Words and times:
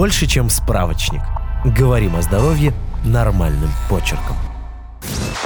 больше, 0.00 0.26
чем 0.26 0.48
справочник. 0.48 1.20
Говорим 1.62 2.16
о 2.16 2.22
здоровье 2.22 2.72
нормальным 3.04 3.68
почерком. 3.90 4.34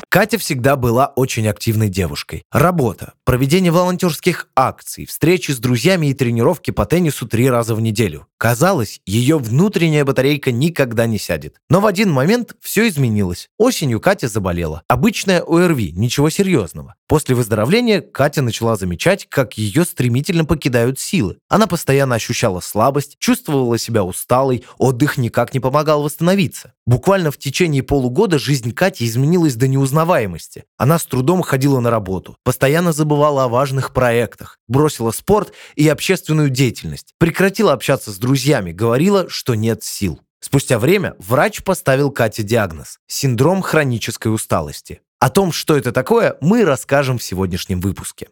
Катя 0.08 0.38
всегда 0.38 0.76
была 0.76 1.08
очень 1.16 1.48
активной 1.48 1.88
девушкой. 1.88 2.44
Работа, 2.52 3.14
проведение 3.24 3.72
волонтерских 3.72 4.46
акций, 4.54 5.06
встречи 5.06 5.50
с 5.50 5.58
друзьями 5.58 6.06
и 6.06 6.14
тренировки 6.14 6.70
по 6.70 6.86
теннису 6.86 7.26
три 7.26 7.50
раза 7.50 7.74
в 7.74 7.80
неделю. 7.80 8.28
Казалось, 8.38 9.00
ее 9.06 9.38
внутренняя 9.38 10.04
батарейка 10.04 10.52
никогда 10.52 11.06
не 11.06 11.18
сядет. 11.18 11.56
Но 11.68 11.80
в 11.80 11.86
один 11.86 12.12
момент 12.12 12.54
все 12.60 12.86
изменилось. 12.86 13.48
Осенью 13.58 14.00
Катя 14.00 14.28
заболела. 14.28 14.82
Обычная 14.86 15.40
ОРВИ, 15.40 15.94
ничего 15.96 16.30
серьезного. 16.30 16.94
После 17.06 17.34
выздоровления 17.34 18.00
Катя 18.00 18.40
начала 18.40 18.76
замечать, 18.76 19.26
как 19.28 19.58
ее 19.58 19.84
стремительно 19.84 20.46
покидают 20.46 20.98
силы. 20.98 21.36
Она 21.48 21.66
постоянно 21.66 22.14
ощущала 22.14 22.60
слабость, 22.60 23.16
чувствовала 23.18 23.76
себя 23.76 24.04
усталой, 24.04 24.64
отдых 24.78 25.18
никак 25.18 25.52
не 25.52 25.60
помогал 25.60 26.02
восстановиться. 26.02 26.72
Буквально 26.86 27.30
в 27.30 27.36
течение 27.36 27.82
полугода 27.82 28.38
жизнь 28.38 28.72
Кати 28.72 29.04
изменилась 29.04 29.54
до 29.54 29.68
неузнаваемости. 29.68 30.64
Она 30.78 30.98
с 30.98 31.04
трудом 31.04 31.42
ходила 31.42 31.80
на 31.80 31.90
работу, 31.90 32.38
постоянно 32.42 32.92
забывала 32.92 33.44
о 33.44 33.48
важных 33.48 33.92
проектах, 33.92 34.58
бросила 34.66 35.10
спорт 35.10 35.52
и 35.76 35.86
общественную 35.88 36.48
деятельность, 36.48 37.14
прекратила 37.18 37.74
общаться 37.74 38.12
с 38.12 38.16
друзьями, 38.16 38.72
говорила, 38.72 39.28
что 39.28 39.54
нет 39.54 39.84
сил. 39.84 40.20
Спустя 40.40 40.78
время 40.78 41.14
врач 41.18 41.62
поставил 41.62 42.10
Кате 42.10 42.42
диагноз– 42.42 42.98
синдром 43.06 43.62
хронической 43.62 44.32
усталости. 44.32 45.00
О 45.24 45.30
том, 45.30 45.52
что 45.52 45.74
это 45.74 45.90
такое, 45.90 46.36
мы 46.42 46.66
расскажем 46.66 47.16
в 47.16 47.22
сегодняшнем 47.22 47.80
выпуске. 47.80 48.28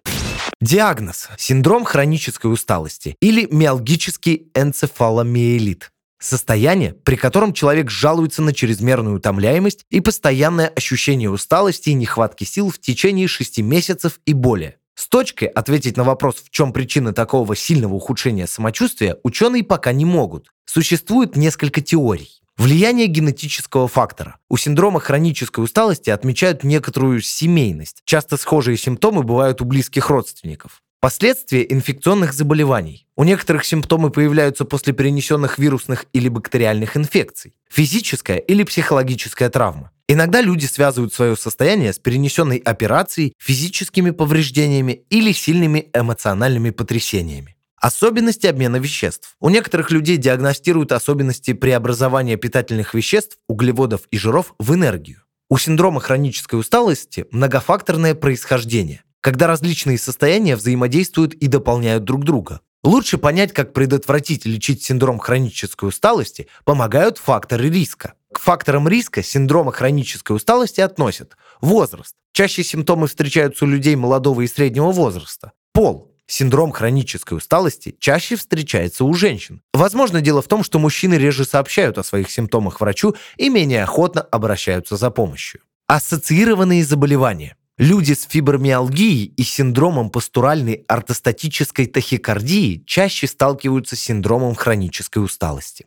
Диагноз– 0.61 1.31
синдром 1.39 1.87
хронической 1.87 2.53
усталости 2.53 3.17
или 3.19 3.49
миалгический 3.51 4.51
энцефаломиелит. 4.55 5.91
Состояние, 6.21 6.93
при 6.93 7.17
котором 7.17 7.55
человек 7.55 7.89
жалуется 7.89 8.43
на 8.43 8.53
чрезмерную 8.53 9.17
утомляемость 9.17 9.87
и 9.89 10.01
постоянное 10.01 10.69
ощущение 10.69 11.31
усталости 11.31 11.89
и 11.89 11.95
нехватки 11.95 12.45
сил 12.45 12.69
в 12.69 12.79
течение 12.79 13.27
6 13.27 13.61
месяцев 13.61 14.21
и 14.27 14.35
более. 14.35 14.77
С 14.95 15.09
точкой 15.09 15.47
ответить 15.47 15.97
на 15.97 16.05
вопрос, 16.05 16.43
в 16.45 16.51
чем 16.51 16.75
причина 16.75 17.15
такого 17.15 17.57
сильного 17.57 17.95
ухудшения 17.95 18.47
самочувствия, 18.47 19.17
ученые 19.23 19.65
пока 19.65 19.93
не 19.93 20.05
могут. 20.05 20.53
Существует 20.67 21.37
несколько 21.37 21.81
теорий. 21.81 22.42
Влияние 22.59 23.07
генетического 23.07 23.89
фактора. 23.89 24.37
У 24.49 24.57
синдрома 24.57 25.01
хронической 25.01 25.65
усталости 25.65 26.11
отмечают 26.11 26.65
некоторую 26.65 27.21
семейность. 27.21 28.03
Часто 28.05 28.37
схожие 28.37 28.77
симптомы 28.77 29.23
бывают 29.23 29.61
у 29.61 29.65
близких 29.65 30.11
родственников. 30.11 30.83
Последствия 31.01 31.67
инфекционных 31.69 32.33
заболеваний. 32.33 33.09
У 33.17 33.25
некоторых 33.25 33.65
симптомы 33.65 34.11
появляются 34.11 34.65
после 34.65 34.93
перенесенных 34.93 35.59
вирусных 35.59 36.07
или 36.13 36.29
бактериальных 36.29 36.97
инфекций. 36.97 37.55
Физическая 37.69 38.37
или 38.37 38.63
психологическая 38.63 39.51
травма. 39.51 39.91
Иногда 40.07 40.41
люди 40.41 40.67
связывают 40.67 41.13
свое 41.13 41.37
состояние 41.37 41.93
с 41.93 41.99
перенесенной 41.99 42.59
операцией, 42.59 43.33
физическими 43.39 44.11
повреждениями 44.11 45.03
или 45.11 45.33
сильными 45.33 45.89
эмоциональными 45.93 46.71
потрясениями. 46.71 47.57
Особенности 47.83 48.47
обмена 48.47 48.77
веществ. 48.77 49.37
У 49.41 49.51
некоторых 49.51 49.91
людей 49.91 50.17
диагностируют 50.17 50.93
особенности 50.93 51.53
преобразования 51.53 52.37
питательных 52.37 52.95
веществ, 52.95 53.37
углеводов 53.49 54.03
и 54.11 54.17
жиров 54.17 54.55
в 54.59 54.73
энергию. 54.73 55.25
У 55.51 55.59
синдрома 55.59 56.01
хронической 56.01 56.59
усталости 56.59 57.27
многофакторное 57.31 58.15
происхождение 58.15 59.05
когда 59.23 59.47
различные 59.47 59.99
состояния 59.99 60.57
взаимодействуют 60.57 61.33
и 61.35 61.47
дополняют 61.47 62.05
друг 62.05 62.25
друга. 62.25 62.61
Лучше 62.83 63.19
понять, 63.19 63.53
как 63.53 63.73
предотвратить 63.73 64.45
и 64.45 64.51
лечить 64.51 64.83
синдром 64.83 65.21
хронической 65.21 65.89
усталости, 65.89 66.49
помогают 66.65 67.19
факторы 67.19 67.71
риска. 67.71 68.15
К 68.35 68.41
факторам 68.41 68.89
риска 68.89 69.23
синдрома 69.23 69.71
хронической 69.71 70.35
усталости 70.35 70.81
относят 70.81 71.37
возраст. 71.61 72.17
Чаще 72.33 72.65
симптомы 72.65 73.07
встречаются 73.07 73.65
у 73.65 73.69
людей 73.69 73.95
молодого 73.95 74.41
и 74.41 74.49
среднего 74.49 74.91
возраста. 74.91 75.53
Пол. 75.73 76.12
Синдром 76.33 76.73
хронической 76.73 77.37
усталости 77.37 77.95
чаще 77.99 78.37
встречается 78.37 79.05
у 79.05 79.13
женщин. 79.13 79.61
Возможно, 79.75 80.23
дело 80.23 80.41
в 80.41 80.49
том, 80.49 80.65
что 80.65 80.79
мужчины 80.79 81.17
реже 81.17 81.45
сообщают 81.45 81.99
о 81.99 82.03
своих 82.03 82.31
симптомах 82.31 82.81
врачу 82.81 83.15
и 83.37 83.51
менее 83.51 83.83
охотно 83.83 84.23
обращаются 84.23 84.97
за 84.97 85.11
помощью. 85.11 85.61
Ассоциированные 85.89 86.87
заболевания. 86.87 87.57
Люди 87.77 88.15
с 88.15 88.23
фибромиалгией 88.23 89.27
и 89.27 89.43
синдромом 89.43 90.09
постуральной 90.09 90.87
ортостатической 90.89 91.85
тахикардии 91.85 92.83
чаще 92.87 93.27
сталкиваются 93.27 93.95
с 93.95 94.01
синдромом 94.01 94.55
хронической 94.55 95.23
усталости. 95.23 95.85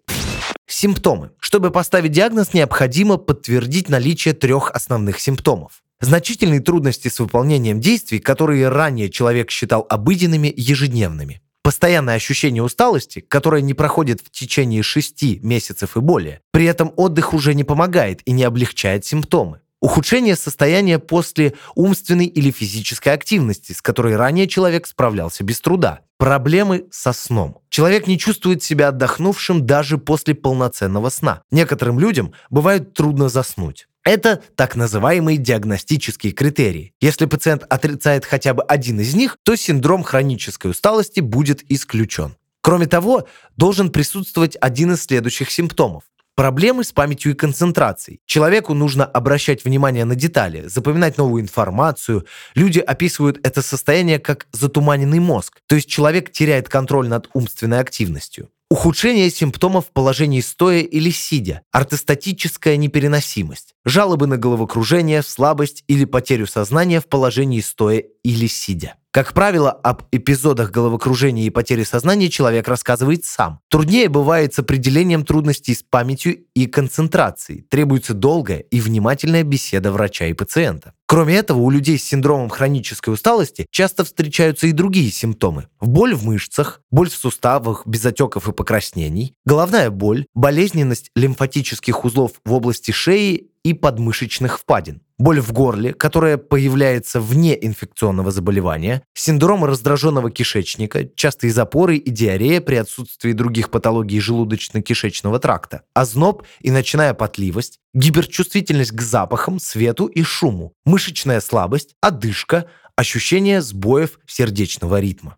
Симптомы. 0.67 1.31
Чтобы 1.39 1.71
поставить 1.71 2.11
диагноз, 2.11 2.53
необходимо 2.53 3.17
подтвердить 3.17 3.89
наличие 3.89 4.35
трех 4.35 4.69
основных 4.69 5.19
симптомов. 5.19 5.81
Значительные 6.01 6.59
трудности 6.59 7.07
с 7.07 7.19
выполнением 7.19 7.79
действий, 7.79 8.19
которые 8.19 8.69
ранее 8.69 9.09
человек 9.09 9.49
считал 9.49 9.85
обыденными, 9.89 10.53
ежедневными. 10.55 11.41
Постоянное 11.63 12.15
ощущение 12.15 12.61
усталости, 12.61 13.21
которое 13.21 13.61
не 13.61 13.73
проходит 13.73 14.21
в 14.21 14.29
течение 14.29 14.83
шести 14.83 15.39
месяцев 15.41 15.97
и 15.97 15.99
более. 15.99 16.41
При 16.51 16.65
этом 16.65 16.93
отдых 16.95 17.33
уже 17.33 17.55
не 17.55 17.63
помогает 17.63 18.21
и 18.25 18.33
не 18.33 18.43
облегчает 18.43 19.05
симптомы. 19.05 19.61
Ухудшение 19.81 20.35
состояния 20.35 20.99
после 20.99 21.53
умственной 21.75 22.25
или 22.25 22.51
физической 22.51 23.09
активности, 23.09 23.71
с 23.71 23.81
которой 23.81 24.15
ранее 24.15 24.47
человек 24.47 24.87
справлялся 24.87 25.43
без 25.43 25.59
труда. 25.59 26.01
Проблемы 26.17 26.85
со 26.91 27.13
сном. 27.13 27.59
Человек 27.69 28.07
не 28.07 28.17
чувствует 28.17 28.63
себя 28.63 28.89
отдохнувшим 28.89 29.65
даже 29.65 29.97
после 29.97 30.33
полноценного 30.33 31.09
сна. 31.09 31.41
Некоторым 31.51 31.99
людям 31.99 32.33
бывает 32.49 32.93
трудно 32.93 33.27
заснуть. 33.27 33.87
Это 34.05 34.43
так 34.55 34.75
называемые 34.75 35.39
диагностические 35.39 36.31
критерии. 36.31 36.93
Если 37.01 37.25
пациент 37.25 37.63
отрицает 37.67 38.23
хотя 38.23 38.53
бы 38.53 38.61
один 38.61 38.99
из 38.99 39.15
них, 39.15 39.37
то 39.43 39.55
синдром 39.55 40.03
хронической 40.03 40.69
усталости 40.69 41.21
будет 41.21 41.63
исключен. 41.71 42.35
Кроме 42.61 42.85
того, 42.85 43.27
должен 43.57 43.89
присутствовать 43.89 44.57
один 44.61 44.93
из 44.93 45.03
следующих 45.03 45.49
симптомов. 45.49 46.03
Проблемы 46.35 46.83
с 46.83 46.91
памятью 46.91 47.31
и 47.31 47.35
концентрацией. 47.35 48.19
Человеку 48.25 48.73
нужно 48.73 49.05
обращать 49.05 49.63
внимание 49.63 50.05
на 50.05 50.15
детали, 50.15 50.67
запоминать 50.67 51.17
новую 51.17 51.41
информацию. 51.41 52.25
Люди 52.55 52.79
описывают 52.79 53.39
это 53.41 53.61
состояние 53.61 54.19
как 54.19 54.45
затуманенный 54.51 55.19
мозг, 55.19 55.61
то 55.65 55.75
есть 55.75 55.89
человек 55.89 56.31
теряет 56.31 56.69
контроль 56.69 57.07
над 57.07 57.29
умственной 57.33 57.79
активностью. 57.79 58.49
Ухудшение 58.69 59.29
симптомов 59.29 59.85
в 59.85 59.91
положении 59.91 60.41
стоя 60.41 60.79
или 60.79 61.11
сидя, 61.11 61.61
ортостатическая 61.71 62.77
непереносимость, 62.77 63.74
жалобы 63.85 64.27
на 64.27 64.37
головокружение, 64.37 65.21
слабость 65.21 65.83
или 65.87 66.05
потерю 66.05 66.47
сознания 66.47 66.99
в 66.99 67.05
положении 67.05 67.61
стоя 67.61 68.03
или 68.23 68.47
сидя. 68.47 68.95
Как 69.15 69.31
правило, 69.31 69.71
об 69.71 70.03
эпизодах 70.11 70.71
головокружения 70.71 71.45
и 71.45 71.49
потери 71.49 71.85
сознания 71.85 72.29
человек 72.29 72.67
рассказывает 72.67 73.23
сам. 73.23 73.61
Труднее 73.69 74.09
бывает 74.09 74.53
с 74.53 74.59
определением 74.59 75.23
трудностей 75.23 75.73
с 75.73 75.83
памятью 75.83 76.43
и 76.53 76.65
концентрацией. 76.65 77.61
Требуется 77.61 78.13
долгая 78.13 78.59
и 78.59 78.81
внимательная 78.81 79.43
беседа 79.43 79.93
врача 79.93 80.25
и 80.25 80.33
пациента. 80.33 80.95
Кроме 81.05 81.35
этого, 81.35 81.59
у 81.59 81.69
людей 81.69 81.97
с 81.97 82.03
синдромом 82.03 82.49
хронической 82.49 83.13
усталости 83.13 83.67
часто 83.71 84.03
встречаются 84.03 84.67
и 84.67 84.73
другие 84.73 85.09
симптомы. 85.11 85.69
Боль 85.79 86.13
в 86.13 86.25
мышцах, 86.25 86.81
боль 86.91 87.09
в 87.09 87.15
суставах 87.15 87.87
без 87.87 88.05
отеков 88.05 88.49
и 88.49 88.51
покраснений, 88.51 89.33
головная 89.45 89.91
боль, 89.91 90.25
болезненность 90.33 91.11
лимфатических 91.15 92.03
узлов 92.03 92.33
в 92.43 92.51
области 92.51 92.91
шеи 92.91 93.47
и 93.65 93.73
подмышечных 93.73 94.59
впадин 94.59 95.01
боль 95.17 95.39
в 95.39 95.51
горле, 95.53 95.93
которая 95.93 96.37
появляется 96.37 97.19
вне 97.19 97.57
инфекционного 97.65 98.31
заболевания, 98.31 99.03
синдром 99.13 99.65
раздраженного 99.65 100.31
кишечника, 100.31 101.07
частые 101.15 101.51
запоры 101.51 101.97
и 101.97 102.09
диарея 102.09 102.61
при 102.61 102.75
отсутствии 102.75 103.31
других 103.31 103.71
патологий 103.71 104.19
желудочно-кишечного 104.19 105.39
тракта, 105.39 105.81
озноб 105.93 106.43
и 106.59 106.71
ночная 106.71 107.13
потливость, 107.13 107.79
гиперчувствительность 107.93 108.91
к 108.91 109.01
запахам, 109.01 109.59
свету 109.59 110.05
и 110.07 110.21
шуму, 110.21 110.73
мышечная 110.85 111.41
слабость, 111.41 111.95
одышка, 112.01 112.65
ощущение 112.95 113.61
сбоев 113.61 114.19
сердечного 114.27 114.99
ритма. 114.99 115.37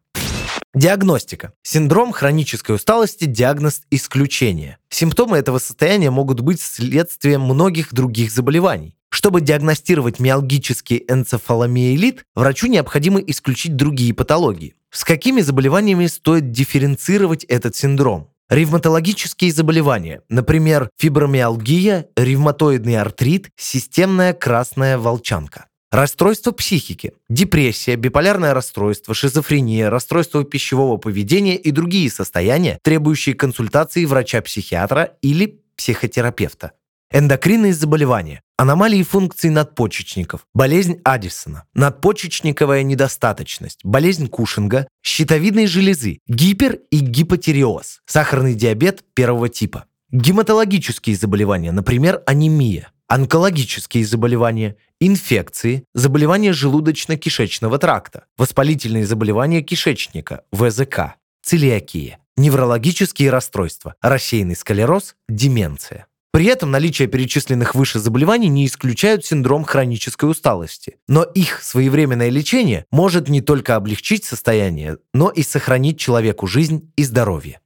Диагностика. 0.74 1.54
Синдром 1.64 2.12
хронической 2.12 2.76
усталости– 2.76 3.26
диагноз 3.26 3.82
исключения. 3.90 4.78
Симптомы 4.90 5.38
этого 5.38 5.58
состояния 5.58 6.12
могут 6.12 6.42
быть 6.42 6.62
следствием 6.62 7.42
многих 7.42 7.94
других 7.94 8.32
заболеваний. 8.32 8.96
Чтобы 9.10 9.42
диагностировать 9.42 10.20
миалгический 10.20 11.04
энцефаломиелит, 11.08 12.26
врачу 12.36 12.68
необходимо 12.68 13.20
исключить 13.22 13.76
другие 13.76 14.14
патологии. 14.14 14.76
С 14.92 15.04
какими 15.04 15.42
заболеваниями 15.42 16.06
стоит 16.08 16.52
дифференцировать 16.52 17.44
этот 17.46 17.76
синдром? 17.76 18.30
Ревматологические 18.50 19.52
заболевания, 19.52 20.22
например, 20.30 20.90
фибромиалгия, 20.98 22.08
ревматоидный 22.16 22.98
артрит, 22.98 23.50
системная 23.58 24.34
красная 24.34 24.98
волчанка. 24.98 25.66
Расстройство 25.90 26.52
психики, 26.52 27.14
депрессия, 27.30 27.96
биполярное 27.96 28.54
расстройство, 28.54 29.14
шизофрения, 29.14 29.90
расстройство 29.90 30.44
пищевого 30.44 30.98
поведения 30.98 31.56
и 31.56 31.72
другие 31.72 32.12
состояния, 32.12 32.78
требующие 32.84 33.36
консультации 33.36 34.04
врача-психиатра 34.04 35.14
или 35.22 35.62
психотерапевта. 35.78 36.74
Эндокринные 37.10 37.74
заболевания, 37.74 38.42
аномалии 38.58 39.02
функций 39.02 39.50
надпочечников, 39.50 40.46
болезнь 40.54 41.00
Аддисона, 41.06 41.64
надпочечниковая 41.74 42.84
недостаточность, 42.84 43.80
болезнь 43.86 44.28
Кушинга, 44.28 44.90
щитовидной 45.06 45.68
железы, 45.68 46.20
гипер- 46.28 46.82
и 46.92 47.00
гипотереоз, 47.00 48.02
сахарный 48.06 48.56
диабет 48.56 49.06
первого 49.14 49.48
типа, 49.48 49.86
гематологические 50.12 51.16
заболевания, 51.16 51.72
например, 51.72 52.22
анемия, 52.26 52.92
онкологические 53.08 54.06
заболевания, 54.06 54.76
инфекции, 55.00 55.84
заболевания 55.94 56.52
желудочно-кишечного 56.52 57.78
тракта, 57.78 58.26
воспалительные 58.38 59.06
заболевания 59.06 59.62
кишечника, 59.62 60.44
ВЗК, 60.52 61.16
целиакия, 61.42 62.20
неврологические 62.36 63.30
расстройства, 63.30 63.96
рассеянный 64.02 64.56
склероз, 64.56 65.16
деменция. 65.28 66.08
При 66.32 66.46
этом 66.46 66.70
наличие 66.70 67.08
перечисленных 67.08 67.74
выше 67.74 68.00
заболеваний 68.00 68.50
не 68.50 68.68
исключают 68.68 69.26
синдром 69.26 69.64
хронической 69.64 70.30
усталости. 70.30 70.98
Но 71.08 71.24
их 71.24 71.64
своевременное 71.64 72.30
лечение 72.30 72.86
может 72.92 73.28
не 73.28 73.42
только 73.42 73.76
облегчить 73.76 74.24
состояние, 74.24 74.98
но 75.14 75.30
и 75.30 75.42
сохранить 75.42 75.98
человеку 75.98 76.46
жизнь 76.46 76.92
и 76.96 77.04
здоровье. 77.04 77.60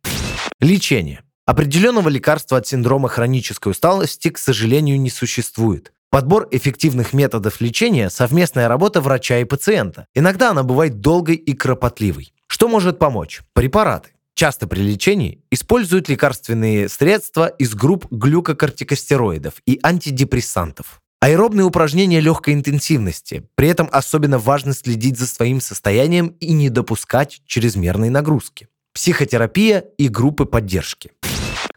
Лечение. 0.62 1.24
Определенного 1.46 2.10
лекарства 2.10 2.60
от 2.60 2.68
синдрома 2.68 3.10
хронической 3.10 3.72
усталости, 3.72 4.30
к 4.30 4.38
сожалению, 4.38 5.00
не 5.00 5.10
существует. 5.10 5.92
Подбор 6.12 6.48
эффективных 6.52 7.14
методов 7.14 7.62
лечения– 7.62 8.10
совместная 8.12 8.68
работа 8.68 9.02
врача 9.02 9.40
и 9.40 9.46
пациента. 9.46 10.06
Иногда 10.14 10.52
она 10.52 10.62
бывает 10.62 11.00
долгой 11.00 11.36
и 11.36 11.54
кропотливой. 11.54 12.34
Что 12.48 12.68
может 12.68 13.00
помочь? 13.00 13.42
Препараты. 13.54 14.10
Часто 14.36 14.68
при 14.68 14.82
лечении 14.82 15.44
используют 15.52 16.10
лекарственные 16.10 16.90
средства 16.90 17.48
из 17.48 17.74
групп 17.76 18.08
глюкокортикостероидов 18.12 19.56
и 19.66 19.80
антидепрессантов. 19.82 21.02
Аэробные 21.22 21.66
упражнения 21.66 22.20
легкой 22.20 22.56
интенсивности. 22.56 23.48
При 23.56 23.68
этом 23.68 23.88
особенно 23.92 24.40
важно 24.40 24.74
следить 24.74 25.18
за 25.18 25.28
своим 25.28 25.62
состоянием 25.62 26.36
и 26.40 26.52
не 26.54 26.70
допускать 26.70 27.42
чрезмерной 27.46 28.10
нагрузки. 28.10 28.68
Психотерапия 28.94 29.86
и 29.98 30.08
группы 30.10 30.46
поддержки. 30.46 31.12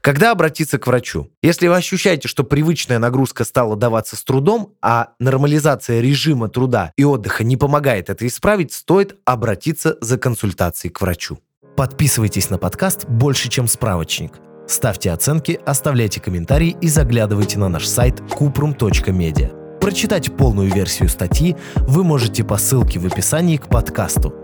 Когда 0.00 0.32
обратиться 0.32 0.78
к 0.78 0.86
врачу? 0.86 1.30
Если 1.42 1.66
вы 1.66 1.76
ощущаете, 1.76 2.28
что 2.28 2.44
привычная 2.44 2.98
нагрузка 2.98 3.44
стала 3.44 3.74
даваться 3.74 4.16
с 4.16 4.22
трудом, 4.22 4.74
а 4.82 5.14
нормализация 5.18 6.02
режима 6.02 6.50
труда 6.50 6.92
и 6.96 7.04
отдыха 7.04 7.42
не 7.42 7.56
помогает 7.56 8.10
это 8.10 8.26
исправить, 8.26 8.72
стоит 8.74 9.16
обратиться 9.24 9.96
за 10.02 10.18
консультацией 10.18 10.92
к 10.92 11.00
врачу. 11.00 11.38
Подписывайтесь 11.74 12.50
на 12.50 12.58
подкаст 12.58 13.06
«Больше, 13.06 13.48
чем 13.48 13.66
справочник». 13.66 14.32
Ставьте 14.68 15.10
оценки, 15.10 15.58
оставляйте 15.64 16.20
комментарии 16.20 16.76
и 16.82 16.88
заглядывайте 16.88 17.58
на 17.58 17.70
наш 17.70 17.86
сайт 17.86 18.20
kuprum.media. 18.20 19.78
Прочитать 19.78 20.36
полную 20.36 20.70
версию 20.70 21.08
статьи 21.08 21.56
вы 21.76 22.04
можете 22.04 22.44
по 22.44 22.58
ссылке 22.58 22.98
в 22.98 23.06
описании 23.06 23.56
к 23.56 23.68
подкасту. 23.68 24.43